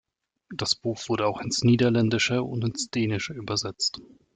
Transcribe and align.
Das 0.49 0.73
Buch 0.73 1.09
wurde 1.09 1.27
auch 1.27 1.39
ins 1.41 1.63
Niederländische 1.63 2.41
und 2.41 2.63
ins 2.63 2.89
Dänische 2.89 3.33
übersetzt. 3.33 4.01